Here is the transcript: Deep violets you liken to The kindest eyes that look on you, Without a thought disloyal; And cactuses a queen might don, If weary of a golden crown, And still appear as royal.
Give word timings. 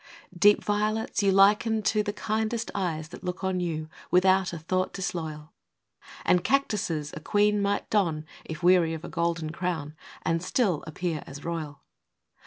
Deep 0.35 0.63
violets 0.63 1.21
you 1.21 1.31
liken 1.31 1.83
to 1.83 2.01
The 2.01 2.11
kindest 2.11 2.71
eyes 2.73 3.09
that 3.09 3.23
look 3.23 3.43
on 3.43 3.59
you, 3.59 3.87
Without 4.09 4.51
a 4.51 4.57
thought 4.57 4.93
disloyal; 4.93 5.53
And 6.25 6.43
cactuses 6.43 7.13
a 7.15 7.19
queen 7.19 7.61
might 7.61 7.87
don, 7.91 8.25
If 8.43 8.63
weary 8.63 8.95
of 8.95 9.05
a 9.05 9.09
golden 9.09 9.51
crown, 9.51 9.95
And 10.23 10.41
still 10.41 10.83
appear 10.87 11.21
as 11.27 11.45
royal. 11.45 11.81